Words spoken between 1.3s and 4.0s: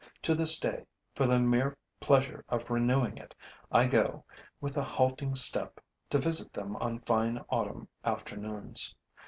mere pleasure of renewing it, I